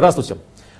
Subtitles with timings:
[0.00, 0.38] Здравствуйте.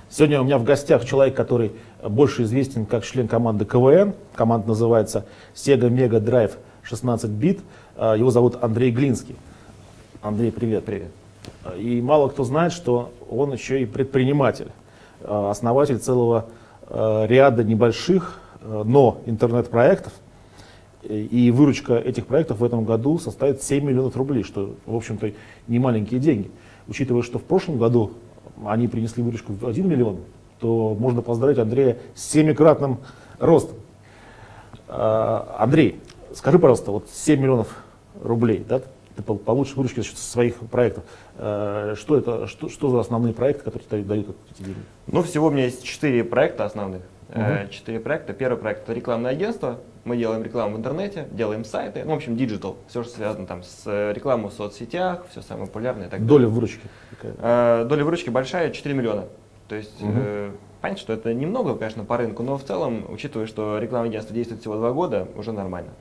[0.09, 1.73] Сегодня у меня в гостях человек, который
[2.03, 4.15] больше известен как член команды КВН.
[4.33, 7.59] Команда называется Sega Mega Drive 16 бит.
[7.95, 9.35] А, его зовут Андрей Глинский.
[10.23, 10.85] Андрей, привет.
[10.85, 11.11] Привет.
[11.77, 14.71] И мало кто знает, что он еще и предприниматель,
[15.21, 16.47] а, основатель целого
[16.87, 20.13] а, ряда небольших, но интернет-проектов.
[21.07, 25.31] И выручка этих проектов в этом году составит 7 миллионов рублей, что, в общем-то,
[25.67, 26.49] не маленькие деньги.
[26.87, 28.13] Учитывая, что в прошлом году
[28.65, 30.19] они принесли выручку в 1 миллион,
[30.59, 32.99] то можно поздравить Андрея с семикратным
[33.39, 33.77] ростом.
[34.87, 35.99] Андрей,
[36.33, 37.83] скажи, пожалуйста, вот 7 миллионов
[38.21, 38.81] рублей, да,
[39.15, 41.03] ты получишь выручки за своих проектов.
[41.35, 44.79] Что это, что, что за основные проекты, которые тебе дают эти деньги?
[45.07, 47.01] Ну, всего у меня есть четыре проекта основных.
[47.69, 48.03] Четыре угу.
[48.05, 48.33] проекта.
[48.33, 49.79] Первый проект это рекламное агентство.
[50.03, 53.61] Мы делаем рекламу в интернете, делаем сайты, ну, в общем, digital, все, что связано там
[53.61, 56.81] с рекламой в соцсетях, все самое популярное и так Доля выручки?
[57.11, 57.85] Какая?
[57.85, 59.25] Доля выручки большая, 4 миллиона.
[59.67, 60.11] То есть, угу.
[60.15, 64.35] э, понятно, что это немного, конечно, по рынку, но в целом, учитывая, что рекламное агентство
[64.35, 65.91] действует всего два года, уже нормально.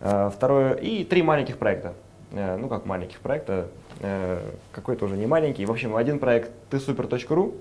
[0.00, 1.94] Э, второе, и три маленьких проекта.
[2.32, 3.68] Э, ну, как маленьких проекта,
[4.00, 4.40] э,
[4.72, 5.64] какой-то уже не маленький.
[5.64, 7.54] В общем, один проект тысупер.ру,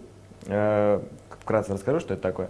[0.48, 1.02] э,
[1.40, 2.50] вкратце расскажу, что это такое.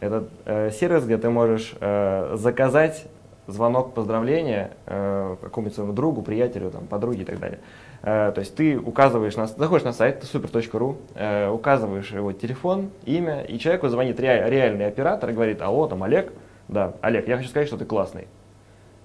[0.00, 3.06] Это э, сервис, где ты можешь э, заказать
[3.46, 7.60] звонок поздравления э, какому-нибудь своему другу, приятелю, там, подруге и так далее.
[8.02, 13.42] Э, то есть ты указываешь на, заходишь на сайт super.ru, э, указываешь его телефон, имя,
[13.42, 16.32] и человеку звонит ре, реальный оператор и говорит, алло, там Олег,
[16.68, 18.26] да, Олег, я хочу сказать, что ты классный.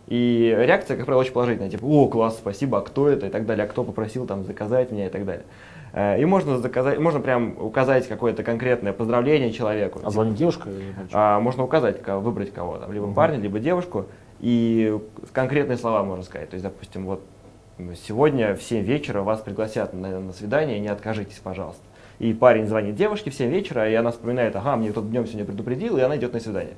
[0.08, 3.45] И реакция, как правило, очень положительная, типа, о, класс, спасибо, а кто это и так
[3.45, 5.45] далее, а кто попросил там заказать меня и так далее.
[5.94, 10.00] Э, и можно заказать, можно прям указать какое-то конкретное поздравление человеку.
[10.03, 10.70] А звонит девушка?
[11.11, 13.14] А, можно указать, выбрать кого там, либо угу.
[13.14, 14.06] парня, либо девушку,
[14.39, 14.97] и
[15.34, 16.50] конкретные слова можно сказать.
[16.50, 17.22] То есть, допустим, вот
[18.08, 21.81] сегодня в 7 вечера вас пригласят на, на свидание, не откажитесь, пожалуйста.
[22.19, 25.46] И парень звонит девушке в 7 вечера, и она вспоминает, ага, мне тот днем сегодня
[25.46, 26.75] предупредил, и она идет на свидание.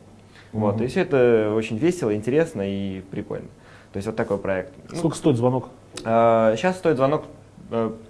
[0.53, 0.61] Угу.
[0.61, 3.47] Вот, и все это очень весело, интересно и прикольно.
[3.91, 4.73] То есть вот такой проект.
[4.87, 5.69] Сколько ну, стоит звонок?
[6.03, 7.25] А, сейчас стоит звонок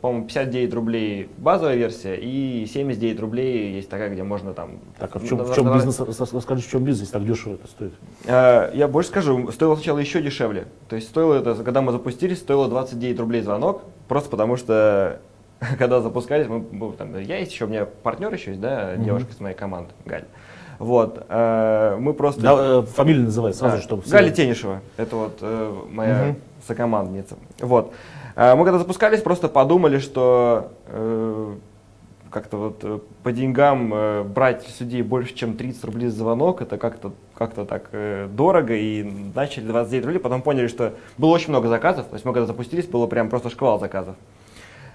[0.02, 4.80] по-моему, 59 рублей базовая версия и 79 рублей есть такая, где можно там...
[5.00, 7.94] Так, а в чем, в чем бизнес, расскажи, в чем бизнес, так дешево это стоит?
[8.25, 10.66] Э, я больше скажу, стоило сначала еще дешевле.
[10.90, 15.19] То есть стоило это, когда мы запустились, стоило 29 рублей звонок, просто потому что
[15.78, 19.03] когда запускались, мы, там, я есть еще, у меня партнер еще есть, да, mm-hmm.
[19.03, 20.25] девушка из моей команды, Галь.
[20.80, 22.41] Вот, э, мы просто...
[22.41, 24.03] Да, э, фамилию называй сразу, а, чтобы...
[24.06, 26.40] Галя Тенишева, это вот э, моя угу.
[26.68, 27.38] сокомандница.
[27.59, 27.94] Вот.
[28.36, 31.56] Э, мы когда запускались, просто подумали, что э,
[32.30, 37.14] как-то вот э, по деньгам брать с больше, чем 30 рублей за звонок, это как-то
[37.36, 37.90] как так
[38.36, 39.04] дорого, и
[39.36, 42.86] начали 29 рублей, потом поняли, что было очень много заказов, то есть мы когда запустились,
[42.86, 44.16] было прям просто шквал заказов.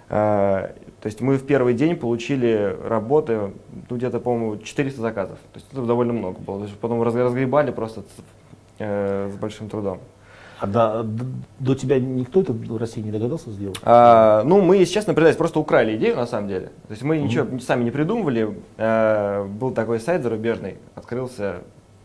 [0.09, 0.73] То
[1.05, 3.53] есть мы в первый день получили работы,
[3.91, 7.71] ну где-то, по-моему, 400 заказов, то есть это довольно много было, то есть потом разгребали
[7.71, 8.05] просто
[8.79, 10.01] с большим трудом.
[10.61, 11.07] А до,
[11.61, 13.79] до тебя никто это в России не догадался сделать?
[13.83, 16.67] А, ну, мы, если честно признаюсь, просто украли идею на самом деле.
[16.89, 17.23] То есть мы mm-hmm.
[17.23, 18.59] ничего сами не придумывали.
[18.77, 21.61] А, был такой сайт зарубежный, открылся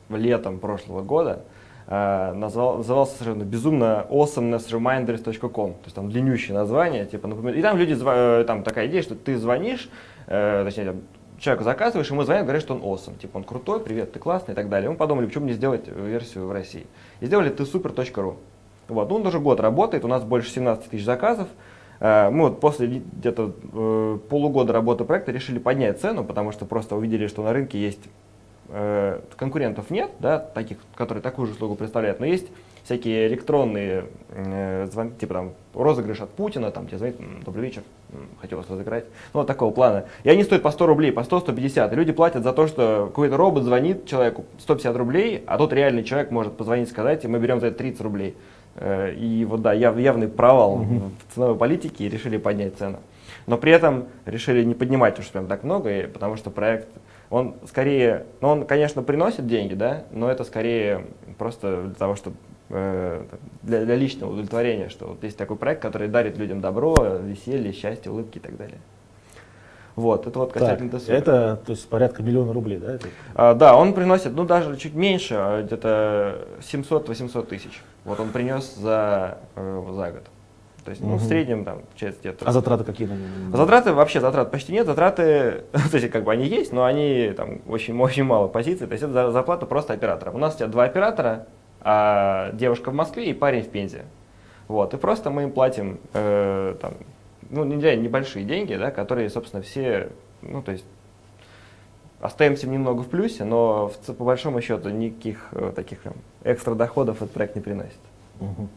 [0.09, 1.41] летом прошлого года.
[1.87, 5.73] А, назвал, назывался совершенно безумно awesomenessreminders.com.
[5.73, 7.05] То есть там длиннющее название.
[7.05, 9.89] Типа, например, и там люди, э, там такая идея, что ты звонишь,
[10.27, 10.95] э, точнее,
[11.43, 14.55] человеку заказываешь, ему звонят, говорят, что он awesome, типа он крутой, привет, ты классный и
[14.55, 14.89] так далее.
[14.89, 16.87] Мы подумали, почему не сделать версию в России.
[17.19, 18.37] И сделали ты супер.ру.
[18.87, 19.09] Вот.
[19.09, 21.47] Ну, он уже год работает, у нас больше 17 тысяч заказов.
[21.99, 26.95] Э, мы вот после где-то э, полугода работы проекта решили поднять цену, потому что просто
[26.95, 28.01] увидели, что на рынке есть
[28.69, 32.47] э, конкурентов нет, да, таких, которые такую же услугу представляют, но есть
[32.83, 37.81] всякие электронные э, звонки, типа там розыгрыш от Путина, там тебе звонит, добрый вечер,
[38.41, 40.05] хотел вас разыграть, ну вот такого плана.
[40.23, 43.37] И они стоят по 100 рублей, по 100-150, и люди платят за то, что какой-то
[43.37, 47.39] робот звонит человеку 150 рублей, а тот реальный человек может позвонить и сказать, и мы
[47.39, 48.35] берем за это 30 рублей.
[48.75, 51.11] Э, и вот да, яв, явный провал угу.
[51.29, 52.99] в ценовой политике и решили поднять цену.
[53.45, 56.87] Но при этом решили не поднимать уж прям так много, потому что проект,
[57.29, 61.05] он скорее, ну он, конечно, приносит деньги, да, но это скорее
[61.37, 62.37] просто для того, чтобы
[62.73, 68.11] для, для личного удовлетворения, что вот есть такой проект, который дарит людям добро, веселье, счастье,
[68.11, 68.79] улыбки и так далее.
[69.95, 72.97] Вот, это вот касательно так, Это, то есть, порядка миллиона рублей, да?
[73.35, 77.83] А, да, он приносит, ну, даже чуть меньше, а где-то 700-800 тысяч.
[78.03, 80.23] Вот он принес за, э, за год.
[80.83, 81.17] То есть, ну, угу.
[81.17, 82.45] в среднем там часть где-то.
[82.45, 83.07] А затраты какие?
[83.53, 84.87] Затраты вообще затрат почти нет.
[84.87, 88.87] Затраты, то есть, как бы они есть, но они там очень, очень мало позиций.
[88.87, 90.31] То есть, это зарплата просто оператора.
[90.31, 91.45] У нас у тебя два оператора,
[91.83, 94.03] а девушка в Москве и парень в Пензе.
[94.67, 96.93] Вот, и просто мы им платим э, там,
[97.49, 100.09] ну, небольшие деньги, да, которые, собственно, все
[100.47, 100.85] ну, то есть
[102.19, 107.17] остаемся немного в плюсе, но в, по большому счету никаких э, таких прям экстра доходов
[107.17, 107.99] этот проект не приносит.
[108.39, 108.67] Угу.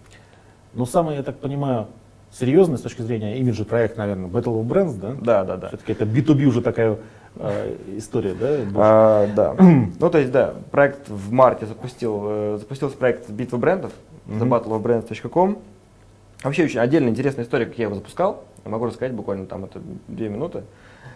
[0.75, 1.87] Ну, самое, я так понимаю,
[2.32, 5.14] серьезный с точки зрения имиджа проект, наверное, Battle of Brands, да?
[5.20, 5.69] Да, да, да.
[5.69, 6.99] Все-таки это B2B уже такая
[7.37, 8.59] э, история, да?
[8.75, 9.55] А, да.
[9.99, 13.93] ну, то есть, да, проект в марте запустил, э, запустился проект «Битва брендов»,
[14.27, 14.41] mm-hmm.
[14.41, 15.59] thebattleofbrands.com.
[16.43, 18.44] Вообще очень отдельная интересная история, как я его запускал.
[18.65, 20.65] Я могу рассказать буквально там это две минуты.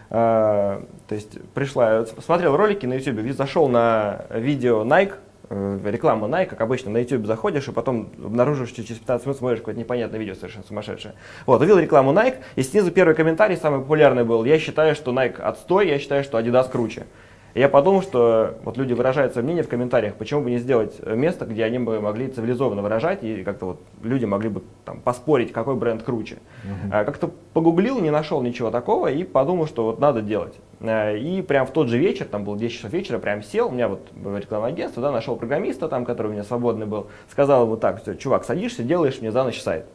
[0.09, 5.13] А, то есть пришла, посмотрел ролики на YouTube, зашел на видео Nike,
[5.51, 9.59] реклама Nike, как обычно, на YouTube заходишь, и потом обнаружишь, что через 15 минут смотришь
[9.59, 11.13] какое-то непонятное видео совершенно сумасшедшее.
[11.45, 15.41] Вот, увидел рекламу Nike, и снизу первый комментарий, самый популярный был, я считаю, что Nike
[15.41, 17.05] отстой, я считаю, что Adidas круче.
[17.53, 20.99] И я подумал, что вот люди выражают свое мнение в комментариях, почему бы не сделать
[21.05, 25.51] место, где они бы могли цивилизованно выражать, и как-то вот люди могли бы там поспорить,
[25.51, 26.35] какой бренд круче.
[26.35, 26.89] Uh-huh.
[26.91, 30.53] А, как-то погуглил, не нашел ничего такого, и подумал, что вот надо делать.
[30.79, 33.71] А, и прям в тот же вечер, там было 10 часов вечера, прям сел, у
[33.71, 37.77] меня вот рекламное агентство, да, нашел программиста там, который у меня свободный был, сказал ему
[37.77, 39.85] так, чувак, садишься, делаешь мне за ночь сайт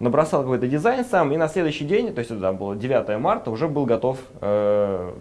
[0.00, 3.68] набросал какой-то дизайн сам, и на следующий день, то есть это было 9 марта, уже
[3.68, 5.12] был готов, э,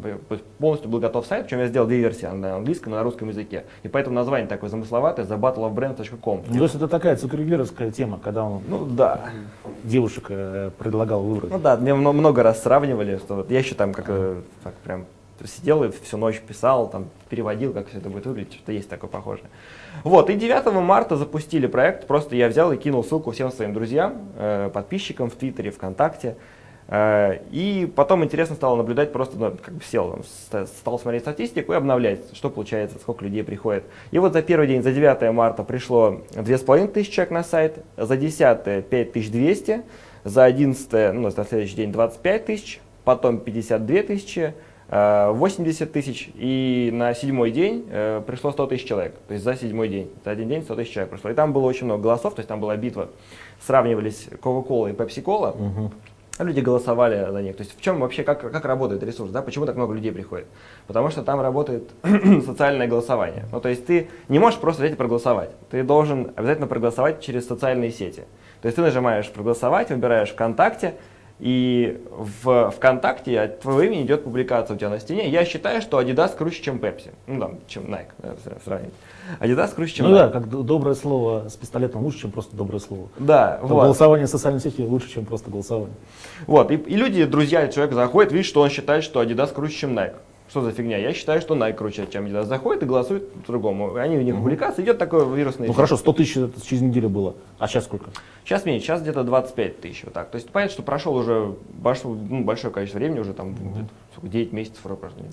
[0.60, 3.66] полностью был готов сайт, причем я сделал две версии на английском и на русском языке.
[3.84, 6.44] И поэтому название такое замысловатое, thebattleofbrands.com.
[6.48, 9.22] Ну, то есть это такая цукерберовская тема, когда он ну, да.
[9.84, 11.52] девушек э, предлагал выбрать.
[11.52, 15.06] Ну да, мне много раз сравнивали, что вот я еще там как э, так прям
[15.46, 19.10] сидел и всю ночь писал, там, переводил, как все это будет выглядеть, что-то есть такое
[19.10, 19.48] похожее.
[20.04, 24.30] Вот, и 9 марта запустили проект, просто я взял и кинул ссылку всем своим друзьям,
[24.38, 26.38] э, подписчикам в Твиттере, ВКонтакте,
[26.88, 30.24] э, и потом интересно стало наблюдать, просто ну, как бы сел,
[30.80, 33.84] стал смотреть статистику и обновлять, что получается, сколько людей приходит.
[34.12, 38.86] И вот за первый день, за 9 марта пришло 2500 человек на сайт, за 10
[38.86, 39.84] 5200,
[40.24, 44.54] за 11, ну, на следующий день 25 тысяч, потом 52 тысячи,
[44.90, 49.56] 80 э, тысяч, и на седьмой день э, пришло 100 тысяч человек, то есть за
[49.56, 51.30] седьмой день, за один день 100 тысяч человек пришло.
[51.30, 53.10] И там было очень много голосов, то есть там была битва,
[53.66, 55.92] сравнивались Coca-Cola и Pepsi-Cola, угу.
[56.40, 57.56] люди голосовали за них.
[57.56, 60.48] То есть в чем вообще, как, как работает ресурс, да, почему так много людей приходит?
[60.86, 61.90] Потому что там работает
[62.46, 63.46] социальное голосование.
[63.52, 67.48] Ну, то есть ты не можешь просто взять и проголосовать, ты должен обязательно проголосовать через
[67.48, 68.26] социальные сети.
[68.62, 70.96] То есть ты нажимаешь проголосовать, выбираешь ВКонтакте,
[71.40, 75.30] и в ВКонтакте от твоего имени идет публикация у тебя на стене.
[75.30, 77.12] Я считаю, что Adidas круче, чем Pepsi.
[77.28, 78.94] Ну, там, чем Nike, да, сравнить.
[79.40, 80.18] Adidas круче, чем Ну Nike.
[80.20, 83.10] да, как доброе слово с пистолетом лучше, чем просто доброе слово.
[83.18, 83.84] Да, вот.
[83.84, 85.96] Голосование в социальной сети лучше, чем просто голосование.
[86.48, 89.98] Вот, и, и люди, друзья человек заходит, видит, что он считает, что Adidas круче, чем
[89.98, 90.16] Nike.
[90.54, 90.98] Что за фигня?
[90.98, 92.44] Я считаю, что Nike круче, чем Adidas.
[92.44, 93.96] Заходит и голосует по-другому.
[93.96, 94.44] Они у них угу.
[94.44, 97.34] публикации, идет такой вирусный Ну хорошо, 100 тысяч это через неделю было.
[97.58, 98.12] А сейчас сколько?
[98.46, 100.04] Сейчас меньше, сейчас где-то 25 тысяч.
[100.04, 100.30] Вот так.
[100.30, 104.28] То есть понятно, что прошел уже большое, ну, большое количество времени, уже там угу.
[104.28, 104.82] 9 месяцев.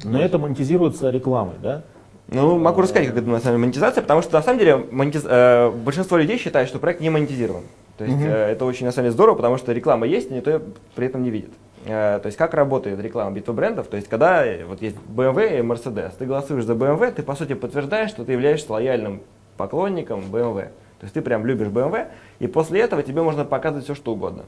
[0.05, 1.83] Но это монетизируется рекламой, да?
[2.29, 5.25] Ну, могу рассказать, как это на самом деле монетизация, потому что на самом деле монетиз...
[5.27, 7.65] э, большинство людей считает, что проект не монетизирован.
[8.01, 8.31] То есть угу.
[8.31, 10.63] это очень на самом деле здорово, потому что реклама есть, и никто ее
[10.95, 11.51] при этом не видит.
[11.85, 13.89] Э, то есть как работает реклама битвы брендов?
[13.89, 17.35] То есть когда э, вот есть BMW и Mercedes, ты голосуешь за BMW, ты по
[17.35, 19.21] сути подтверждаешь, что ты являешься лояльным
[19.59, 20.63] поклонником BMW.
[20.63, 22.07] То есть ты прям любишь BMW,
[22.39, 24.45] и после этого тебе можно показывать все, что угодно.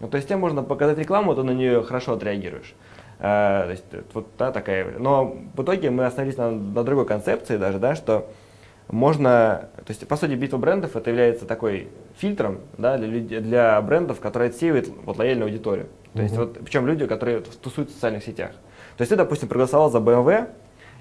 [0.00, 2.74] Ну, то есть тебе можно показать рекламу, ты на нее хорошо отреагируешь.
[3.20, 4.98] А, то есть вот да, такая.
[4.98, 8.28] Но в итоге мы остановились на, на другой концепции даже, да, что
[8.90, 14.20] можно, то есть по сути битва брендов это является такой фильтром да, для, для брендов,
[14.20, 15.88] которые отсеивают вот, лояльную аудиторию.
[16.12, 16.22] То uh-huh.
[16.22, 18.52] есть вот, причем люди, которые тусуют в социальных сетях.
[18.96, 20.48] То есть ты, допустим, проголосовал за BMW,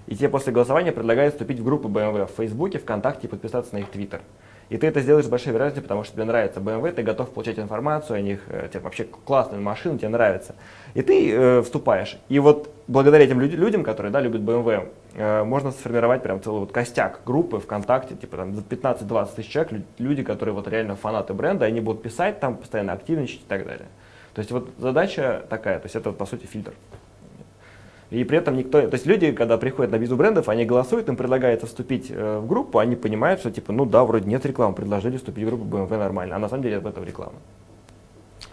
[0.07, 3.79] и тебе после голосования предлагают вступить в группу BMW в Фейсбуке, ВКонтакте и подписаться на
[3.79, 4.21] их Твиттер.
[4.71, 7.59] И ты это сделаешь с большой вероятностью, потому что тебе нравится BMW, ты готов получать
[7.59, 10.55] информацию о них, э, тебе вообще классная машина, тебе нравится.
[10.93, 12.17] И ты э, вступаешь.
[12.29, 16.61] И вот благодаря этим люд- людям, которые да, любят BMW, э, можно сформировать прям целый
[16.61, 21.65] вот костяк группы ВКонтакте, типа там 15-20 тысяч человек, люди, которые вот реально фанаты бренда,
[21.65, 23.89] они будут писать там, постоянно активничать и так далее.
[24.33, 26.71] То есть вот задача такая, то есть это по сути фильтр.
[28.11, 31.15] И при этом никто, то есть люди, когда приходят на визу брендов, они голосуют, им
[31.15, 35.15] предлагается вступить э, в группу, они понимают, что типа, ну да, вроде нет рекламы, предложили
[35.15, 37.35] вступить в группу BMW нормально, а на самом деле в этом реклама.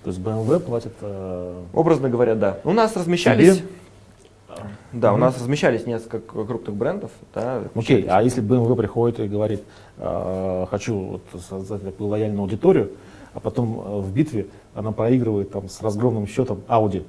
[0.04, 0.92] То есть BMW платит...
[1.00, 1.60] Э...
[1.72, 2.60] Образно говоря, да.
[2.62, 3.58] У нас размещались...
[3.58, 3.68] Тебе?
[4.92, 5.14] Да, mm-hmm.
[5.14, 7.10] у нас размещались несколько крупных брендов.
[7.34, 9.62] Да, Окей, okay, а если BMW приходит и говорит,
[9.98, 12.92] э, хочу вот, создать такую лояльную аудиторию,
[13.34, 17.04] а потом э, в битве она проигрывает там, с разгромным счетом Audi,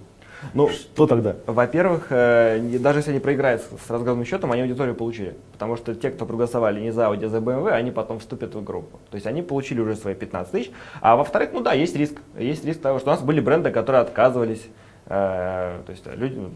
[0.53, 1.35] ну, что тогда?
[1.45, 5.35] Во-первых, э, даже если они проиграют с разгромным счетом, они аудиторию получили.
[5.51, 8.63] Потому что те, кто проголосовали не за Audi, а за BMW, они потом вступят в
[8.63, 8.99] группу.
[9.09, 10.71] То есть они получили уже свои 15 тысяч.
[11.01, 12.21] А во-вторых, ну да, есть риск.
[12.37, 14.65] Есть риск того, что у нас были бренды, которые отказывались.
[15.07, 16.51] Э, то есть люди, ну,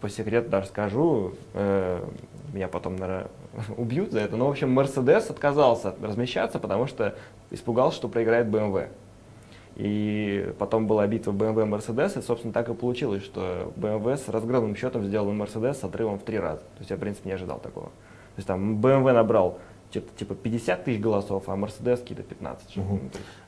[0.00, 2.04] по секрету даже скажу, э,
[2.52, 3.28] меня потом, наверное,
[3.76, 7.14] убьют за это, но, в общем, Mercedes отказался размещаться, потому что
[7.50, 8.88] испугался, что проиграет BMW.
[9.82, 14.28] И потом была битва BMW и Mercedes, и, собственно, так и получилось, что BMW с
[14.28, 16.60] разгромным счетом сделал Mercedes с отрывом в три раза.
[16.60, 17.86] То есть я, в принципе, не ожидал такого.
[17.86, 19.58] То есть там BMW набрал
[19.90, 22.76] типа, типа 50 тысяч голосов, а Mercedes какие-то 15.
[22.76, 23.00] Угу.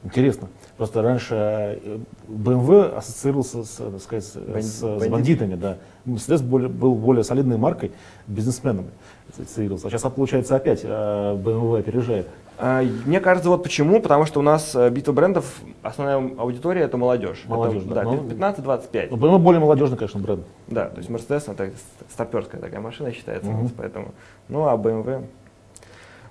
[0.02, 0.48] Интересно.
[0.76, 5.78] Просто раньше э, BMW ассоциировался с, так сказать, с, Бандит, с, с бандитами, да.
[6.04, 7.92] Mercedes более, был более солидной маркой,
[8.26, 8.90] бизнесменами
[9.32, 9.86] ассоциировался.
[9.86, 12.26] А сейчас, получается, опять э, BMW опережает.
[12.56, 16.96] А, мне кажется, вот почему, потому что у нас э, битва брендов, основная аудитория это
[16.96, 17.44] молодежь.
[17.46, 18.04] Молодежь, это, да.
[18.04, 19.08] да 15-25.
[19.10, 20.44] Ну, BMW более молодежный, конечно, бренд.
[20.68, 21.72] Да, то есть Mercedes это
[22.10, 23.70] старперская такая машина считается, угу.
[23.76, 24.12] поэтому.
[24.48, 25.24] Ну а BMW.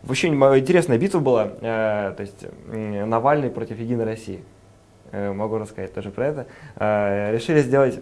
[0.07, 4.43] Очень интересная битва была, э, то есть Навальный против Единой России.
[5.11, 6.47] Э, могу рассказать тоже про это.
[6.77, 7.99] Э, решили сделать,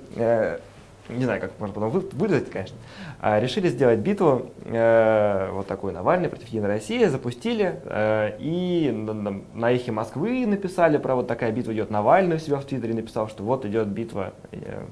[1.09, 2.77] не знаю, как можно потом выразить, конечно,
[3.21, 9.41] э, решили сделать битву э, вот такую Навальный против Единой России, запустили, э, и на,
[9.53, 11.89] на эхе Москвы написали про вот такая битва идет.
[11.89, 14.83] Навальный себя в Твиттере написал, что вот идет битва, э,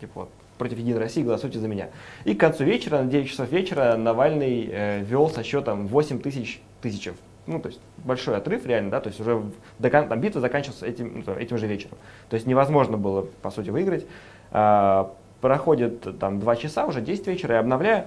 [0.00, 1.88] типа вот, против Единой России, голосуйте за меня.
[2.24, 6.60] И к концу вечера, на 9 часов вечера, Навальный э, вел со счетом 8 тысяч
[6.82, 7.10] тысяч.
[7.46, 9.42] Ну, то есть большой отрыв реально, да, то есть уже
[9.78, 11.96] до, там, битва заканчивалась этим, ну, этим же вечером.
[12.28, 14.06] То есть невозможно было, по сути, выиграть.
[14.50, 18.04] А, проходит там 2 часа, уже 10 вечера, я обновляю.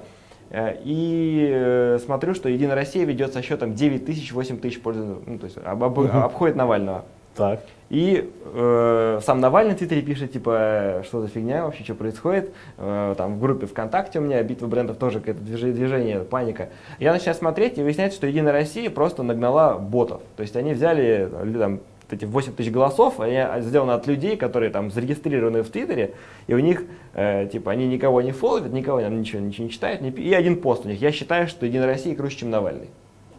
[0.49, 5.23] Э, и э, смотрю, что Единая Россия ведет со счетом 9 тысяч, 8 тысяч пользователей,
[5.25, 7.05] ну, то есть об, об, обходит Навального.
[7.35, 7.61] Так.
[7.89, 12.53] И э, сам Навальный в Твиттере пишет, типа, что за фигня вообще, что происходит.
[12.77, 16.69] Э, там в группе ВКонтакте у меня битва брендов тоже какое-то движение, движение, паника.
[16.99, 20.21] Я начинаю смотреть, и выясняется, что Единая Россия просто нагнала ботов.
[20.37, 21.81] То есть они взяли там,
[22.13, 26.13] эти 8 тысяч голосов, они сделаны от людей, которые там зарегистрированы в Твиттере,
[26.47, 30.01] и у них, э, типа, они никого не фолловят, никого там, ничего, ничего не читают,
[30.01, 31.01] не, и один пост у них.
[31.01, 32.89] Я считаю, что Единая Россия круче, чем Навальный.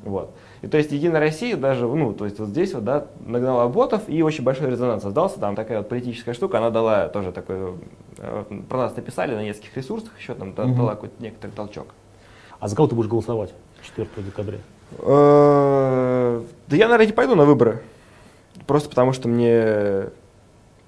[0.05, 0.35] Вот.
[0.63, 4.03] И то есть Единая Россия даже, ну, то есть вот здесь вот, да, нагнала ботов
[4.09, 7.75] и очень большой резонанс создался, там такая вот политическая штука, она дала тоже такой,
[8.19, 10.75] э, про нас написали на нескольких ресурсах еще, там угу.
[10.75, 11.89] дала какой-то некоторый толчок.
[12.59, 13.53] А за кого ты будешь голосовать
[13.83, 14.59] 4 декабря?
[14.99, 17.83] Э, да я, наверное, не пойду на выборы.
[18.67, 20.11] Просто потому что мне...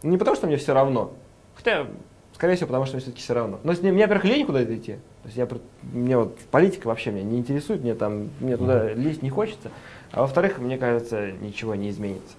[0.02, 1.12] Не потому что мне все равно.
[1.54, 1.86] Хотя
[2.34, 3.60] Скорее всего, потому что мне все-таки все равно.
[3.62, 4.94] Но мне, мне во-первых, лень куда-то идти.
[5.22, 5.48] То есть я,
[5.82, 9.70] мне вот политика вообще меня не интересует, мне там, мне туда лезть не хочется.
[10.10, 12.34] А во-вторых, мне кажется, ничего не изменится.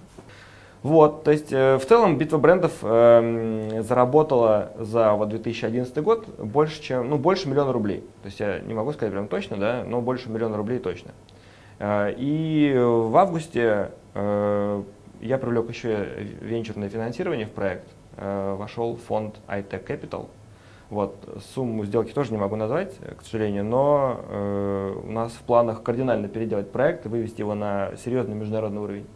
[0.82, 6.80] Вот, то есть э, в целом битва брендов э, заработала за вот 2011 год больше,
[6.80, 8.04] чем, ну, больше миллиона рублей.
[8.22, 11.12] То есть я не могу сказать прям точно, да, но больше миллиона рублей точно.
[11.78, 14.82] Э, и в августе э,
[15.20, 16.08] я привлек еще
[16.40, 17.88] венчурное финансирование в проект.
[18.16, 20.28] Э, вошел фонд iTech Capital.
[20.88, 21.16] Вот,
[21.54, 26.28] сумму сделки тоже не могу назвать, к сожалению, но э, у нас в планах кардинально
[26.28, 29.06] переделать проект и вывести его на серьезный международный уровень.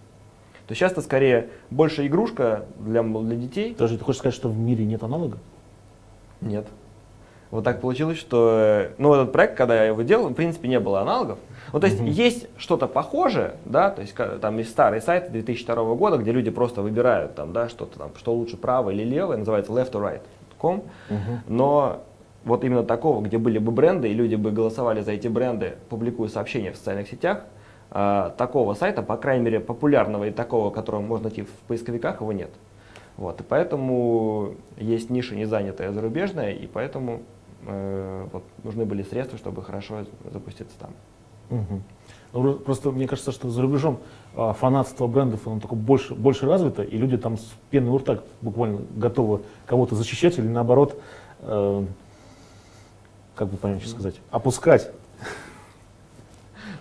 [0.66, 3.75] То сейчас это скорее больше игрушка для, для детей.
[3.78, 5.38] Даже ты хочешь сказать, что в мире нет аналога?
[6.40, 6.66] Нет.
[7.50, 10.78] Вот так получилось, что э, ну, этот проект, когда я его делал, в принципе, не
[10.78, 11.38] было аналогов.
[11.72, 12.08] Ну, то есть угу.
[12.08, 16.82] есть что-то похожее, да, то есть там есть старый сайт 2002 года, где люди просто
[16.82, 21.18] выбирают там, да, что-то там, что лучше право или лево, называется left or right.com, угу.
[21.48, 22.02] но
[22.44, 26.28] вот именно такого, где были бы бренды, и люди бы голосовали за эти бренды, публикуя
[26.28, 27.44] сообщения в социальных сетях,
[27.90, 32.32] э, такого сайта, по крайней мере, популярного и такого, которого можно найти в поисковиках, его
[32.32, 32.50] нет.
[33.16, 37.20] Вот, и поэтому есть ниша не занятая зарубежная, и поэтому
[37.66, 40.90] э, вот, нужны были средства, чтобы хорошо запуститься там.
[41.50, 41.83] Угу.
[42.33, 43.99] Ну, просто мне кажется, что за рубежом
[44.37, 48.21] а, фанатство брендов оно только больше, больше развито, и люди там с пеной у рта
[48.40, 51.00] буквально готовы кого-то защищать или наоборот,
[51.40, 51.85] э,
[53.35, 54.90] как бы понять, сказать, опускать.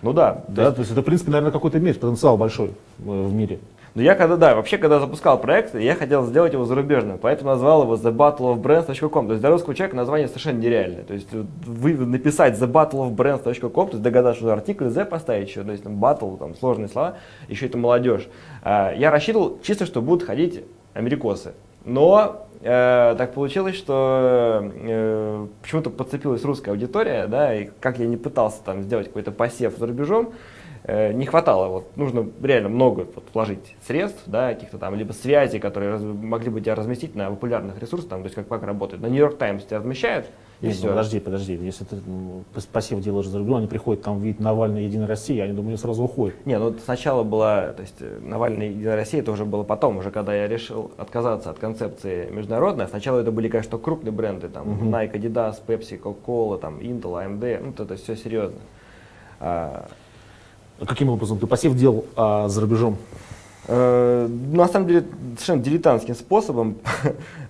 [0.02, 0.44] Ну да.
[0.48, 2.72] Да, то есть это, в принципе, наверное, какой-то имеет потенциал большой э,
[3.02, 3.58] в мире.
[3.94, 7.82] Но я когда, да, вообще, когда запускал проект, я хотел сделать его зарубежным, поэтому назвал
[7.82, 9.26] его The Battle of Brands.com.
[9.26, 11.02] То есть для русского человека название совершенно нереальное.
[11.02, 15.48] То есть вы написать The Battle of Brands.com, то есть догадаться, что артикль The поставить
[15.48, 17.16] еще, то есть там Battle, там сложные слова,
[17.48, 18.28] еще это молодежь.
[18.62, 21.52] А, я рассчитывал чисто, что будут ходить америкосы.
[21.84, 28.16] Но э, так получилось, что э, почему-то подцепилась русская аудитория, да, и как я не
[28.16, 30.34] пытался там сделать какой-то посев за рубежом,
[30.86, 35.92] не хватало, вот, нужно реально много вот, вложить средств, да, каких-то там, либо связей, которые
[35.92, 39.02] раз, могли бы тебя разместить на популярных ресурсах, там, то есть как, как работает.
[39.02, 40.26] На Нью-Йорк Таймс тебя размещают,
[40.60, 40.84] и все.
[40.84, 41.54] ну, подожди, подожди.
[41.54, 45.54] Если ты м, пассив делаешь за рубежом, они приходят, там видят Навальный, Единая Россия, они
[45.54, 46.34] думают, сразу уходят.
[46.44, 50.10] Не, ну сначала была, то есть э, Навальный Единая Россия, это уже было потом, уже
[50.10, 52.88] когда я решил отказаться от концепции международной.
[52.88, 54.94] Сначала это были, конечно, крупные бренды, там Мгм.
[54.94, 58.58] Nike, Adidas, Pepsi, Coca-Cola, там Intel, AMD, ну это все серьезно.
[59.38, 59.88] А
[60.86, 62.96] Каким образом ты пассив делал а, за рубежом?
[63.68, 66.76] Э, На самом деле совершенно дилетантским способом,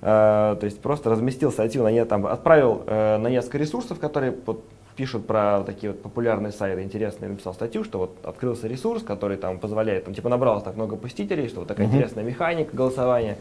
[0.02, 4.34] Э, то есть просто разместил статью, на не- там, отправил э, на несколько ресурсов, которые
[4.46, 4.64] вот
[4.96, 9.58] пишут про такие вот популярные сайты, интересные, написал статью, что вот открылся ресурс, который там
[9.58, 11.96] позволяет, там, типа набралось так много посетителей, что вот такая Мгм.
[11.96, 13.36] интересная механика голосования.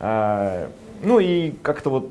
[0.00, 0.66] А,
[1.04, 2.08] Ну и как-то вот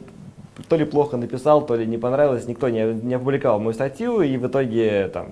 [0.69, 4.37] то ли плохо написал, то ли не понравилось, никто не, не опубликовал мою статью, и
[4.37, 5.27] в итоге там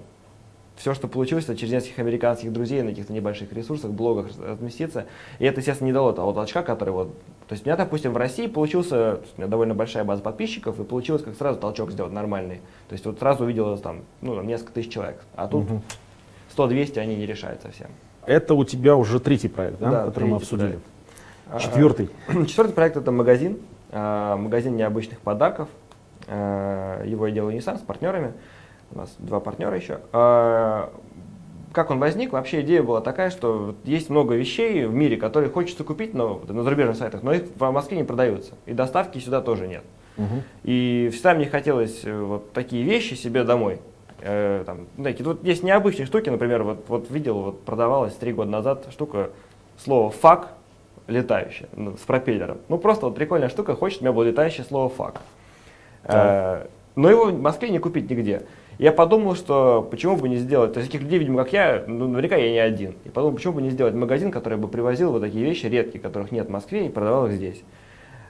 [0.81, 5.05] все, что получилось, это через нескольких американских друзей на каких-то небольших ресурсах, блогах разместиться.
[5.37, 7.13] И это, естественно, не дало того толчка, который вот...
[7.47, 11.35] То есть у меня, допустим, в России получился, довольно большая база подписчиков, и получилось как
[11.35, 12.61] сразу толчок сделать нормальный.
[12.89, 15.21] То есть вот сразу увиделось там, ну, там несколько тысяч человек.
[15.35, 15.81] А тут Мгм.
[16.57, 17.87] 100-200 они не решают совсем.
[18.25, 20.79] Это у тебя уже третий проект, да, Да, который мы обсудили.
[21.47, 21.63] проект.
[21.63, 22.09] Четвертый.
[22.47, 23.59] Четвертый проект это магазин,
[23.91, 25.69] а, магазин необычных подарков.
[26.27, 28.33] А, Его я делаю Nissan с партнерами.
[28.93, 29.99] У нас два партнера еще.
[30.11, 30.91] А,
[31.71, 32.33] Как он возник?
[32.33, 36.63] Вообще идея была такая, что есть много вещей в мире, которые хочется купить но, на
[36.63, 38.53] зарубежных сайтах, но их в Москве не продаются.
[38.65, 39.83] И доставки сюда тоже нет.
[40.17, 40.43] Мгм.
[40.63, 43.79] И всегда мне хотелось э, вот такие вещи себе домой.
[44.19, 48.51] Э, там, такие, вот есть необычные штуки, например, вот, вот видел, вот продавалась три года
[48.51, 49.29] назад штука,
[49.77, 50.49] слово «фак»
[51.07, 52.59] летающее, с пропеллером.
[52.69, 55.21] Ну, просто вот прикольная штука, хочет, у меня было летающее слово «фак».
[56.03, 58.43] Э, но его в Москве не купить нигде.
[58.77, 62.07] Я подумал, что почему бы не сделать, то есть таких людей, видимо, как я, ну,
[62.07, 62.95] наверняка я не один.
[63.05, 66.31] И подумал, почему бы не сделать магазин, который бы привозил вот такие вещи редкие, которых
[66.31, 67.63] нет в Москве, и продавал их здесь.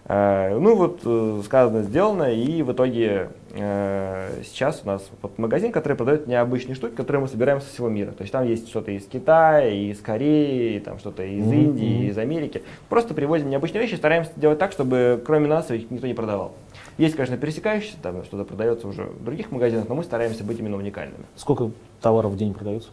[0.06, 5.72] Э, Ну вот, э, сказано, сделано, и в итоге э, сейчас у нас вот магазин,
[5.72, 8.12] который продает необычные штуки, которые мы собираем со всего мира.
[8.12, 12.10] То есть там есть что-то из Китая, из Кореи, там что-то из Индии, мгм.
[12.10, 12.64] из Америки.
[12.90, 16.56] Просто привозим необычные вещи, стараемся делать так, чтобы кроме нас их никто не продавал.
[16.98, 20.78] Есть, конечно, пересекающиеся, там что-то продается уже в других магазинах, но мы стараемся быть именно
[20.78, 21.24] уникальными.
[21.36, 22.90] Сколько товаров в день продается?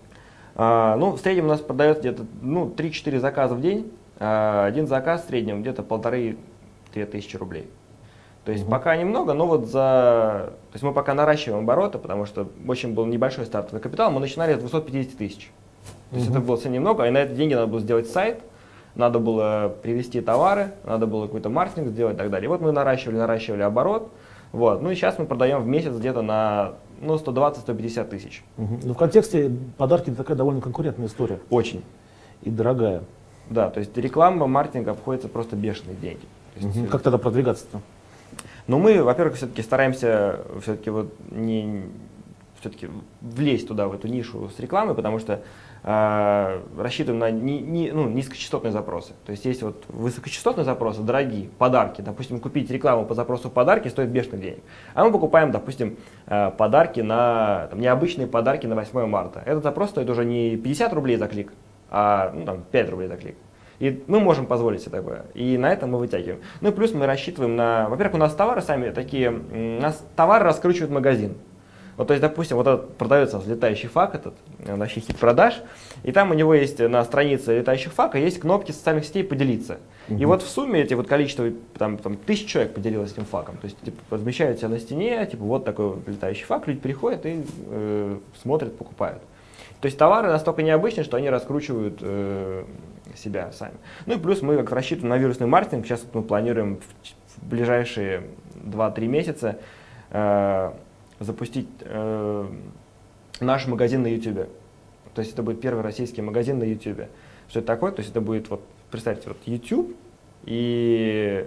[0.54, 3.90] А, ну, в среднем у нас продается где-то ну, 3-4 заказа в день.
[4.18, 7.68] А, один заказ в среднем где-то полторы-две тысячи рублей.
[8.44, 8.72] То есть Мгм.
[8.72, 10.52] пока немного, но вот за...
[10.70, 14.54] То есть мы пока наращиваем обороты, потому что очень был небольшой стартовый капитал, мы начинали
[14.54, 15.50] с 250 тысяч.
[16.10, 18.40] То есть это было совсем немного, и на эти деньги надо было сделать сайт,
[18.98, 22.46] надо было привести товары, надо было какой-то маркетинг сделать и так далее.
[22.46, 24.10] И вот мы наращивали, наращивали оборот.
[24.52, 24.82] Вот.
[24.82, 28.42] Ну и сейчас мы продаем в месяц где-то на ну, 120-150 тысяч.
[28.56, 28.80] Мгм.
[28.82, 31.84] Ну, в контексте подарки это такая довольно конкурентная история Очень.
[32.42, 33.02] и дорогая.
[33.48, 36.26] Да, то есть реклама, маркетинг обходится просто бешеные деньги.
[36.54, 37.80] То есть, э, Как тогда продвигаться-то?
[38.66, 41.84] Но мы, во-первых, все-таки стараемся все-таки вот не
[42.60, 42.88] все-таки
[43.20, 45.40] влезть туда, в эту нишу с рекламой, потому что
[45.88, 49.14] э, рассчитываем на ни- ни- ну, низкочастотные запросы.
[49.24, 52.02] То есть есть вот высокочастотные запросы, дорогие, подарки.
[52.02, 54.62] Допустим, купить рекламу по запросу подарки стоит бешеных денег.
[54.92, 55.96] А мы покупаем, допустим,
[56.26, 59.42] э, подарки на, там, необычные подарки на 8 марта.
[59.46, 61.54] Этот запрос стоит уже не 50 рублей за клик,
[61.90, 63.36] а ну, там, 5 рублей за клик.
[63.78, 65.24] И мы можем позволить себе такое.
[65.32, 66.40] И на этом мы вытягиваем.
[66.60, 67.88] Ну и плюс мы рассчитываем на...
[67.88, 69.30] Во-первых, у нас товары сами такие...
[69.30, 71.36] У нас товары раскручивает магазин.
[71.98, 75.54] Вот, то есть, допустим, вот этот продается летающий фак, этот э, на хит продаж,
[76.04, 79.78] и там у него есть на странице летающих фака есть кнопки социальных сетей «Поделиться».
[80.06, 80.26] И Мгм.
[80.28, 83.56] вот в сумме эти вот количество, там, там тысяч человек поделилось этим факом.
[83.56, 87.26] То есть, типа, размещают себя на стене, типа, вот такой вот летающий фак, люди приходят
[87.26, 89.20] и э, смотрят, покупают.
[89.80, 92.64] То есть товары настолько необычные, что они раскручивают э,
[93.16, 93.74] себя сами.
[94.06, 95.84] Ну и плюс мы как рассчитываем на вирусный маркетинг.
[95.84, 98.22] Сейчас мы планируем в, в ближайшие
[98.64, 99.58] 2-3 месяца
[100.10, 100.72] э,
[101.20, 102.46] запустить э,
[103.40, 104.48] наш магазин на YouTube.
[105.14, 107.08] То есть это будет первый российский магазин на YouTube.
[107.48, 107.92] Что это такое?
[107.92, 109.96] То есть это будет, вот, представьте, вот YouTube,
[110.44, 111.46] и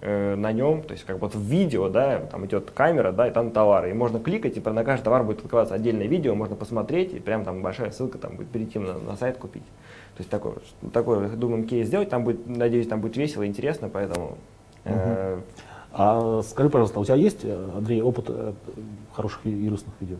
[0.00, 3.30] э, на нем, то есть как вот в видео, да, там идет камера, да, и
[3.30, 7.12] там товары, и можно кликать, и на каждый товар будет открываться отдельное видео, можно посмотреть,
[7.12, 9.64] и прям там большая ссылка, там будет перейти на, на сайт купить.
[10.16, 10.54] То есть такой,
[10.92, 14.36] такой, думаем, кейс сделать, там будет, надеюсь, там будет весело, интересно, поэтому
[14.84, 15.38] э,
[15.92, 18.52] А скажи, пожалуйста, у тебя есть, э, Андрей, опыт э,
[19.14, 20.16] хороших ви- вирусных видео?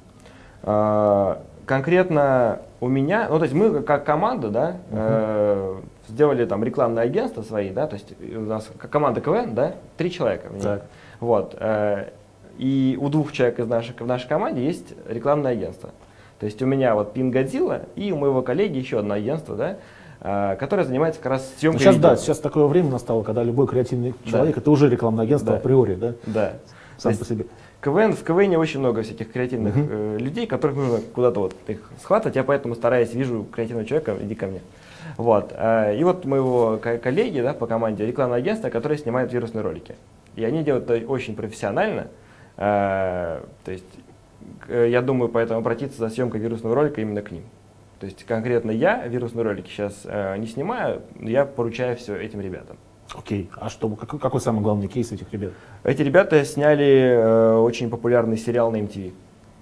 [0.62, 5.76] А, Конкретно у меня, ну то есть мы как команда, да, э,
[6.08, 10.48] сделали там рекламное агентство свои, да, то есть у нас команда КВН, да, три человека.
[10.60, 10.82] Так.
[11.20, 11.56] Вот.
[11.58, 12.08] э,
[12.58, 15.90] И у двух человек из нашей, в нашей команде есть рекламное агентство.
[16.40, 19.76] То есть у меня вот Пин Годзилла и у моего коллеги еще одно агентство, да,
[20.20, 22.10] а, которое занимается как раз съемкой Сейчас, видео.
[22.10, 25.58] да, сейчас такое время настало, когда любой креативный человек, это уже рекламное агентство Да.
[25.58, 26.52] априори, да, Да.
[26.98, 27.46] сам То по есть себе.
[27.82, 29.88] КВН, в КВН очень много всяких креативных Мгм.
[29.90, 34.34] э, людей, которых нужно куда-то вот их схватывать, я поэтому стараюсь, вижу креативного человека, иди
[34.36, 34.60] ко мне.
[35.16, 35.52] Вот.
[35.56, 39.96] а, И вот моего ко- коллеги да, по команде рекламное агентство, которое снимает вирусные ролики.
[40.36, 42.06] И они делают это очень профессионально.
[42.56, 43.84] а, То есть
[44.66, 47.42] к- я думаю, поэтому обратиться за съемкой вирусного ролика именно к ним.
[47.98, 52.40] То есть конкретно я вирусные ролики сейчас э, не снимаю, но я поручаю все этим
[52.40, 52.76] ребятам.
[53.14, 55.52] Окей, а что, какой, какой самый главный кейс этих ребят?
[55.84, 59.12] Эти ребята сняли э, очень популярный сериал на MTV.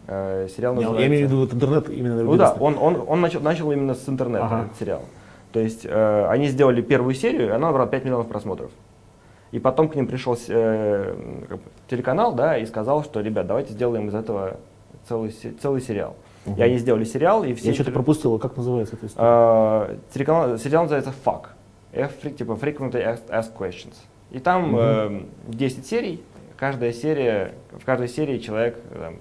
[0.06, 1.02] Э, сериал Я, называется...
[1.02, 4.08] я имею в виду интернет именно Ну да, он, он, он начал, начал именно с
[4.08, 4.64] интернета Ага.
[4.66, 5.02] этот сериал.
[5.52, 8.70] То есть э, они сделали первую серию, и она набрала 5 миллионов просмотров.
[9.50, 11.14] И потом к ним пришел э,
[11.88, 14.58] телеканал, да, и сказал, что, ребят, давайте сделаем из этого
[15.08, 16.14] целый, целый сериал.
[16.46, 16.56] Мгм.
[16.56, 17.68] И они сделали сериал, и все...
[17.68, 19.28] Я что-то пропустил, как называется эта история?
[19.28, 21.48] Э, телеканал, сериал называется FUCK.
[21.92, 23.94] F, типа Frequently Asked, Questions.
[24.30, 26.22] И там э, 10 серий,
[26.56, 29.16] каждая серия, в каждой серии человек э, там,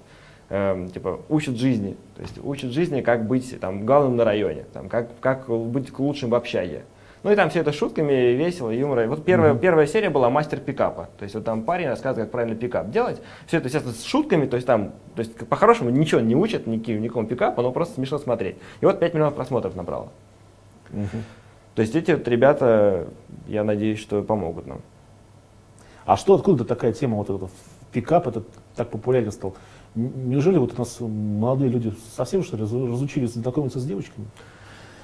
[0.50, 4.88] эм, типа учит жизни, то есть учит жизни, как быть там главным на районе, там,
[4.88, 6.82] как, как быть лучшим в общаге.
[7.22, 9.06] Ну и там все это шутками, весело, юмора.
[9.06, 9.60] Вот первая, Мгм.
[9.60, 11.10] первая серия была мастер пикапа.
[11.18, 13.20] То есть вот там парень рассказывает, как правильно пикап делать.
[13.46, 17.02] Все это, естественно, с шутками, то есть там, то есть по-хорошему ничего не учат, никаким,
[17.02, 18.56] никакому пикапу, но просто смешно смотреть.
[18.80, 20.08] И вот 5 миллионов просмотров набрало.
[20.90, 21.08] Мгм.
[21.74, 23.08] То есть эти вот ребята,
[23.46, 24.80] я надеюсь, что помогут нам.
[26.04, 27.50] А что, откуда такая тема, вот этот
[27.92, 29.54] пикап, этот так популярен стал?
[29.94, 34.26] Неужели вот у нас молодые люди совсем что ли разу- разучились знакомиться с девочками?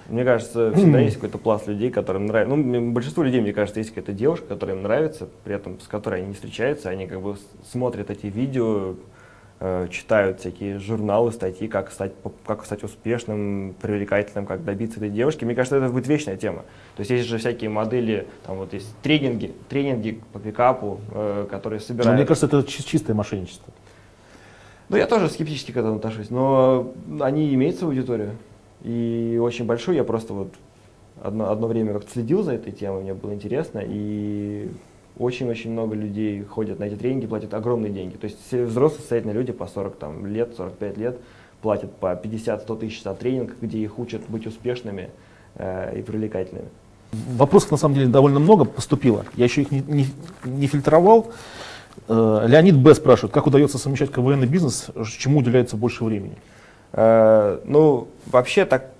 [0.08, 2.54] Мне кажется, всегда есть какой-то пласт людей, которым нравится.
[2.54, 6.20] Ну, большинству людей, мне кажется, есть какая-то девушка, которая им нравится, при этом с которой
[6.20, 7.36] они не встречаются, они как бы
[7.70, 8.94] смотрят эти видео,
[9.90, 12.12] читают всякие журналы, статьи, как стать,
[12.46, 15.44] как стать успешным, привлекательным, как добиться этой девушки.
[15.46, 16.58] Мне кажется, это будет вечная тема.
[16.96, 21.78] То есть есть же всякие модели, там вот есть тренинги, тренинги по пикапу, э, которые
[21.80, 22.16] Но собирают.
[22.18, 23.72] мне кажется, это чи- чистое мошенничество.
[24.90, 28.32] Ну, я тоже скептически к этому отношусь, но они имеют свою аудиторию.
[28.84, 29.96] И очень большую.
[29.96, 30.52] Я просто вот
[31.22, 33.80] одно, одно время как-то следил за этой темой, мне было интересно.
[33.84, 34.68] И
[35.18, 38.16] очень-очень много людей ходят на эти тренинги, платят огромные деньги.
[38.16, 41.18] То есть все взрослые состоятельные люди по 40 там, лет, 45 лет
[41.62, 45.10] платят по 50-100 тысяч за тренинг, где их учат быть успешными
[45.54, 46.68] э, и привлекательными.
[47.36, 49.24] Вопросов на самом деле довольно много поступило.
[49.36, 50.06] Я еще их не, не-
[50.44, 51.32] не фильтровал.
[52.08, 52.94] Э, Леонид Б.
[52.94, 56.36] спрашивает, как удается совмещать КВН и бизнес, чему уделяется больше времени?
[56.92, 58.90] Э, Ну, вообще так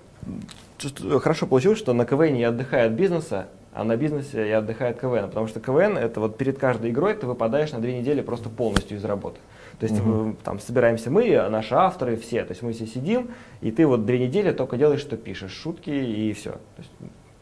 [1.20, 5.01] хорошо получилось, что на КВН я отдыхаю от бизнеса, а на бизнесе я отдыхаю от
[5.01, 5.29] КВН.
[5.29, 8.97] Потому что КВН это вот перед каждой игрой ты выпадаешь на две недели просто полностью
[8.97, 9.39] из работы.
[9.79, 12.43] То есть э, там собираемся мы, а наши авторы, все.
[12.45, 13.29] То есть мы все сидим,
[13.61, 16.53] и ты вот две недели только делаешь, что пишешь, шутки и все.
[16.53, 16.91] То есть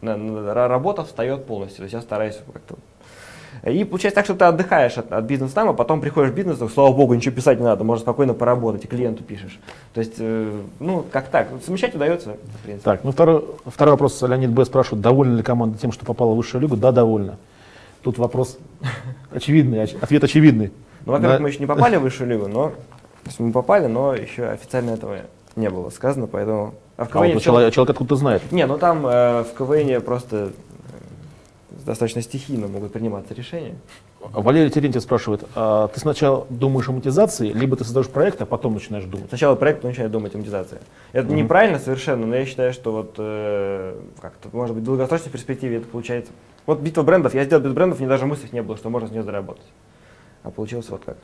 [0.00, 1.78] на- на- ра- работа встает полностью.
[1.78, 2.76] То есть я стараюсь как-то
[3.72, 6.68] и получается так, что ты отдыхаешь от, от бизнес-тайма, а потом приходишь в бизнес, и,
[6.68, 9.58] слава богу, ничего писать не надо, можно спокойно поработать и клиенту пишешь.
[9.94, 12.84] То есть, э, ну, как так, совмещать удается, в принципе.
[12.84, 14.20] Так, ну второй, второй вопрос.
[14.22, 14.64] Леонид Б.
[14.64, 16.76] спрашивает, довольна ли команда тем, что попала в высшую лигу?
[16.76, 17.38] Да, довольна.
[18.02, 18.58] Тут вопрос
[19.32, 20.70] очевидный, оч- ответ очевидный.
[21.06, 21.42] Ну, во-первых, Да.
[21.42, 24.90] мы еще не попали в высшую лигу, но то есть мы попали, но еще официально
[24.90, 25.16] этого
[25.56, 26.74] не было сказано, поэтому...
[26.98, 28.52] А в А вот КВН человек, человек откуда-то знает.
[28.52, 30.50] Не, ну там э, в КВН просто
[31.84, 33.76] достаточно стихийно могут приниматься решения.
[34.32, 38.74] Валерий Терентьев спрашивает, а ты сначала думаешь о монетизации, либо ты создаешь проект, а потом
[38.74, 39.28] начинаешь думать?
[39.28, 40.78] Сначала проект, потом начинает думать о монетизации.
[41.12, 41.36] Это Мгм.
[41.36, 45.86] неправильно совершенно, но я считаю, что вот э, как-то, может быть, в долгосрочной перспективе это
[45.86, 46.32] получается.
[46.66, 49.12] Вот битва брендов, я сделал без брендов, мне даже мыслей не было, что можно с
[49.12, 49.66] нее заработать.
[50.42, 51.16] А получилось вот как.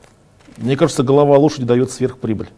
[0.57, 2.49] Мне кажется, голова лошади дает сверхприбыль.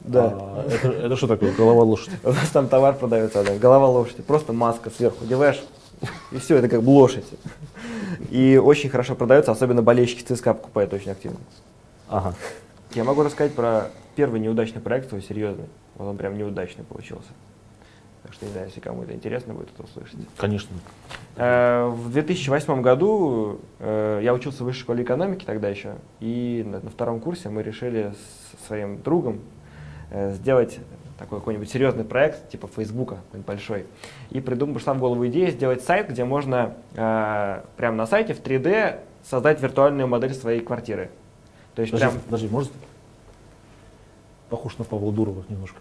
[0.00, 0.34] Да.
[0.38, 2.16] А, это, это что такое, голова лошади?
[2.24, 5.62] У нас там товар продается, да, голова лошади, просто маска сверху одеваешь,
[6.32, 7.26] и все, это как бы лошадь.
[8.30, 11.38] И очень хорошо продается, особенно болельщики ЦСКА покупают очень активно.
[12.08, 12.34] Ага.
[12.94, 15.66] Я могу рассказать про первый неудачный проект, свой серьезный.
[15.96, 17.28] Вот он прям неудачный получился.
[18.22, 20.18] Так что не знаю, если кому это интересно будет это услышать.
[20.36, 20.76] Конечно.
[21.36, 26.80] Э, В 2008 году э, я учился в высшей школе экономики тогда еще, и на,
[26.90, 29.40] втором курсе мы решили с своим другом
[30.10, 30.78] э, сделать
[31.18, 33.86] такой какой-нибудь серьезный проект, типа Фейсбука, какой-нибудь большой.
[34.30, 38.40] И придумал, пришла в голову идея сделать сайт, где можно э, прямо на сайте в
[38.42, 41.10] 3D создать виртуальную модель своей квартиры.
[41.74, 42.72] То есть Подожди, прям подожди, может?
[44.48, 45.76] Похож на Павла Дурова немножко.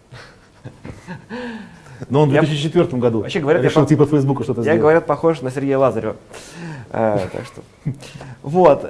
[2.10, 4.64] Но он в Я- 2004 году Вообще говорят, я решил по- типа Фейсбука что-то Я,
[4.66, 4.82] сделать.
[4.82, 6.16] говорят, похож на Сергея Лазарева.
[6.92, 7.62] Э, Так что.
[8.44, 8.84] Вот.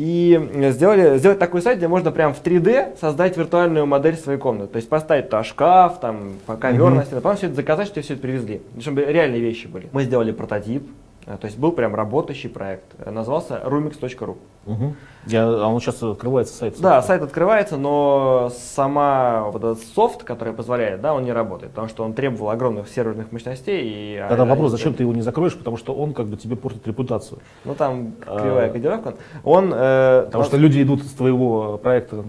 [0.00, 4.72] И сделали, сделать такой сайт, где можно прям в 3D создать виртуальную модель своей комнаты.
[4.72, 6.94] То есть поставить туда шкаф, там, ковер mm-hmm.
[6.94, 8.62] на стену, потом все это заказать, что все это привезли.
[8.80, 9.90] Чтобы реальные вещи были.
[9.92, 10.88] Мы сделали прототип,
[11.36, 12.84] то есть был прям работающий проект.
[12.98, 14.36] Э, назывался rumix.ru.
[14.66, 14.94] Угу.
[15.26, 16.80] Я, а он сейчас открывается сайт?
[16.80, 21.88] Да, сайт открывается, но сама вот этот софт, который позволяет, да, он не работает, потому
[21.88, 23.80] что он требовал огромных серверных мощностей.
[23.82, 26.86] И Тогда вопрос, зачем ты его не закроешь, потому что он как бы тебе портит
[26.86, 27.40] репутацию.
[27.64, 29.14] Ну там кривая а, кодировка.
[29.44, 32.24] Он, э, потому что люди идут с твоего проекта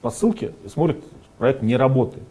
[0.00, 0.98] по ссылке и смотрят,
[1.38, 2.24] проект не работает.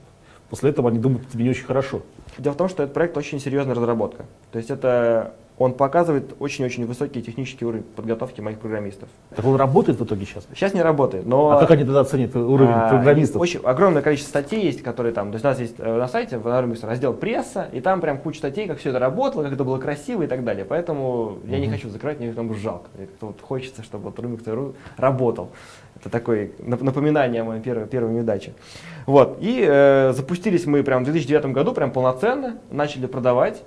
[0.49, 2.01] После этого они думают, тебе не очень хорошо.
[2.37, 4.25] Дело в том, что этот проект очень серьезная разработка.
[4.51, 9.09] То есть это он показывает очень-очень высокий технический уровень подготовки моих программистов.
[9.35, 10.47] Так он работает в итоге сейчас?
[10.53, 11.51] Сейчас не работает, но...
[11.51, 13.41] А как они тогда оценят уровень а, программистов?
[13.41, 15.31] Очень огромное количество статей есть, которые там...
[15.31, 18.19] То есть у нас есть э, на сайте, в Adobe раздел пресса, и там прям
[18.19, 20.63] куча статей, как все это работало, как это было красиво и так далее.
[20.63, 22.89] Поэтому я не хочу закрывать, мне там жалко.
[23.21, 25.49] Вот хочется, чтобы вот Rubix работал.
[25.99, 28.53] Это такое напоминание о моей первой, первой неудаче.
[29.07, 29.37] Вот.
[29.41, 33.63] И э, запустились мы прям в 2009 году, прям полноценно, начали продавать.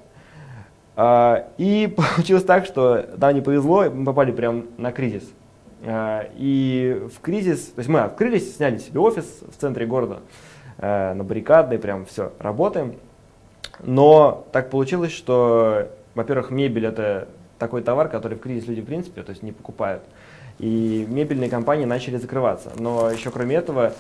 [1.02, 5.24] А, и получилось так, что нам не повезло, мы попали прямо на кризис.
[5.82, 10.18] А, и в кризис, то есть мы открылись, сняли себе офис в центре города,
[10.76, 12.96] а, на баррикадной, прям все, работаем.
[13.82, 19.22] Но так получилось, что, во-первых, мебель это такой товар, который в кризис люди в принципе
[19.22, 20.02] то есть не покупают.
[20.58, 22.72] И мебельные компании начали закрываться.
[22.78, 23.94] Но еще кроме этого,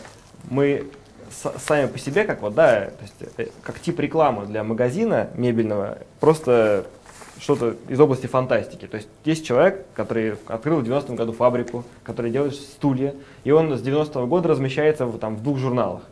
[0.50, 0.84] мы
[1.30, 5.98] сами по себе, как вот, да, то есть, э, как тип рекламы для магазина мебельного,
[6.18, 6.86] просто
[7.38, 8.86] что-то из области фантастики.
[8.86, 13.14] То есть есть человек, который открыл в 90-м году фабрику, который делает стулья,
[13.44, 16.02] и он с 90-го года размещается в, там, в двух журналах.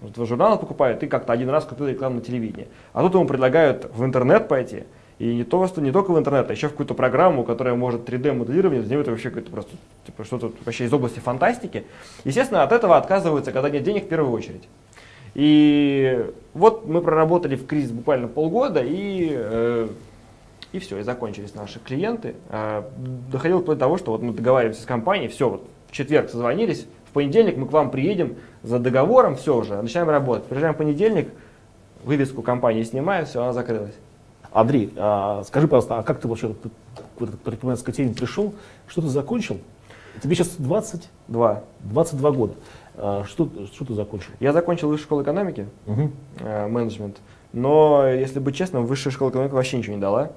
[0.00, 2.68] Вот в журналах покупает, и как-то один раз купил рекламу на телевидении.
[2.92, 4.84] А тут ему предлагают в интернет пойти,
[5.18, 8.08] и не, то, что, не только в интернет, а еще в какую-то программу, которая может
[8.08, 9.72] 3D-моделирование, сделать вообще какое-то просто
[10.06, 11.84] типа, что-то вообще из области фантастики.
[12.24, 14.68] Естественно, от этого отказываются, когда нет денег в первую очередь.
[15.34, 19.88] И вот мы проработали в кризис буквально полгода, и, э,
[20.72, 22.36] и все, и закончились наши клиенты.
[22.48, 22.84] Э,
[23.30, 27.12] доходило до того, что вот мы договариваемся с компанией, все, вот в четверг созвонились, в
[27.12, 30.44] понедельник мы к вам приедем за договором, все уже, начинаем работать.
[30.44, 31.28] Приезжаем в понедельник,
[32.04, 33.94] вывеску компании снимаем, все, она закрылась.
[34.52, 36.54] Андрей, а, скажи, пожалуйста, а как ты вообще
[37.18, 38.54] к этой предпринимательской теме пришел?
[38.86, 39.58] Что ты закончил?
[40.22, 41.62] Тебе сейчас 22?
[41.80, 42.54] 22 года.
[42.96, 44.30] А, что, что ты закончил?
[44.40, 46.10] Я закончил высшую школу экономики, угу.
[46.40, 47.18] менеджмент.
[47.52, 50.32] Но, если быть честным, высшая школа экономики вообще ничего не дала.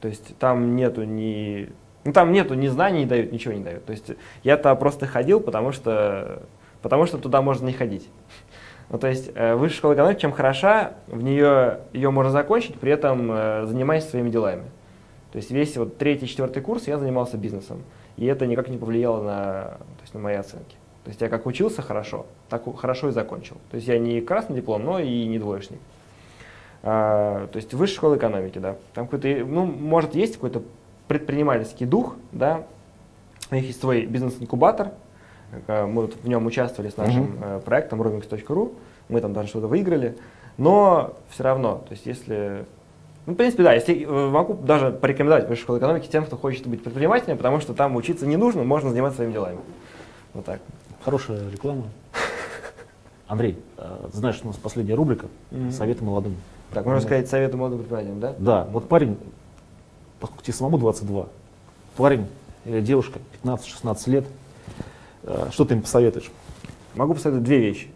[0.00, 1.70] То есть там нету ни...
[2.04, 3.84] Ну, там нету ни знаний не дают, ничего не дают.
[3.84, 4.12] То есть
[4.44, 6.42] я-то просто ходил, потому что,
[6.82, 8.08] потому что туда можно не ходить.
[8.88, 12.92] Ну, то есть э, высшая школа экономики, чем хороша, в нее ее можно закончить, при
[12.92, 14.64] этом э, занимаясь своими делами.
[15.32, 17.82] То есть весь вот третий, четвертый курс я занимался бизнесом,
[18.16, 20.76] и это никак не повлияло на, то есть, на мои оценки.
[21.04, 23.56] То есть я как учился хорошо, так хорошо и закончил.
[23.70, 25.78] То есть я не красный диплом, но и не двоечник.
[26.82, 28.76] А, то есть высшая школа экономики, да.
[28.94, 30.62] Там какой-то, ну, может, есть какой-то
[31.08, 32.66] предпринимательский дух, да.
[33.50, 34.92] У них есть свой бизнес-инкубатор,
[35.68, 37.60] мы вот в нем участвовали с нашим mm-hmm.
[37.60, 38.74] проектом roamix.ru,
[39.08, 40.16] мы там даже что-то выиграли,
[40.58, 42.64] но все равно, то есть если
[43.26, 46.66] ну, в принципе, да, если э, могу даже порекомендовать высшую школу экономики тем, кто хочет
[46.68, 49.58] быть предпринимателем, потому что там учиться не нужно, можно заниматься своими делами.
[50.32, 50.60] Вот так.
[51.04, 51.84] Хорошая реклама.
[53.26, 53.58] Андрей,
[54.12, 55.26] знаешь, у нас последняя рубрика
[55.72, 56.36] «Советы молодым».
[56.72, 58.34] Так, можно сказать, советы молодым предпринимателям, да?
[58.38, 59.18] Да, вот парень,
[60.20, 61.26] поскольку тебе самому 22,
[61.96, 62.28] парень
[62.64, 64.45] или девушка, 15-16 лет, Э,
[65.50, 66.30] что ты им посоветуешь?
[66.94, 67.88] Могу посоветовать две вещи.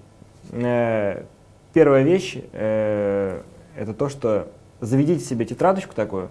[0.53, 1.25] Э,
[1.73, 3.41] первая вещь э,
[3.77, 4.49] это то, что
[4.81, 6.29] заведите себе тетрадочку такую,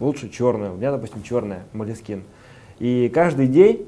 [0.00, 2.22] лучше черную, у меня, допустим, черная, Молескин,
[2.78, 3.86] и каждый день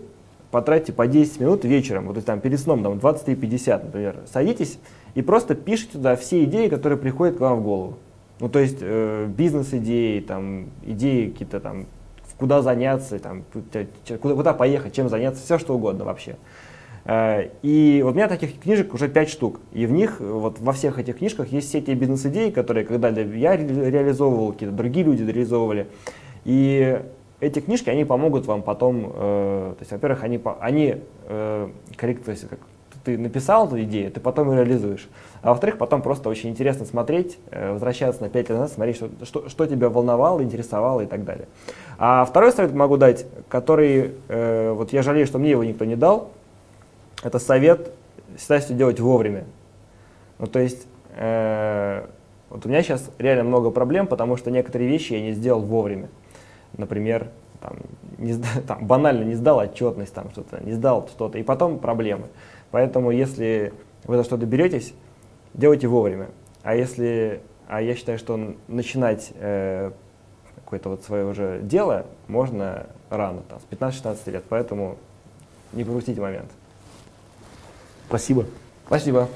[0.50, 4.78] потратьте по 10 минут вечером, вот там перед сном, там 23.50, например, садитесь
[5.14, 7.98] и просто пишите туда все идеи, которые приходят к вам в голову.
[8.40, 11.86] Ну, то есть э, бизнес-идеи, там, идеи какие-то там
[12.40, 16.36] куда заняться, там, куда, куда поехать, чем заняться, все что угодно вообще.
[17.04, 19.60] Э, и вот у меня таких книжек уже пять штук.
[19.72, 23.56] И в них, вот во всех этих книжках есть все те бизнес-идеи, которые когда-то я
[23.56, 25.86] реализовывал, какие-то другие люди реализовывали.
[26.44, 27.00] И
[27.40, 30.96] эти книжки, они помогут вам потом, э, то есть, во-первых, они, они
[31.28, 32.58] э, коррект, как
[33.04, 35.08] ты написал эту идею, ты потом ее реализуешь.
[35.42, 39.10] А во-вторых, потом просто очень интересно смотреть, э, возвращаться на 5 лет назад, смотреть, что,
[39.24, 41.48] что, что тебя волновало, интересовало и так далее.
[42.02, 45.96] А второй совет могу дать, который, э, вот я жалею, что мне его никто не
[45.96, 46.30] дал,
[47.22, 47.92] это совет
[48.38, 49.44] всегда все делать вовремя.
[50.38, 50.86] Ну, то есть,
[51.16, 52.06] э,
[52.48, 56.08] вот у меня сейчас реально много проблем, потому что некоторые вещи я не сделал вовремя.
[56.78, 57.28] Например,
[57.60, 57.76] там,
[58.16, 58.34] не,
[58.66, 62.28] там, банально не сдал отчетность, там что-то, не сдал что-то, и потом проблемы.
[62.70, 64.94] Поэтому если вы за что-то беретесь,
[65.52, 66.28] делайте вовремя.
[66.62, 69.90] А если, а я считаю, что начинать э,
[70.70, 74.98] какое-то вот свое уже дело можно рано, там, с 15-16 лет, поэтому
[75.72, 76.48] не пропустите момент.
[78.06, 78.46] Спасибо.
[78.86, 79.28] Спасибо.